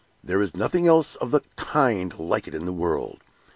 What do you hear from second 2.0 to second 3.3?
like it in the world!"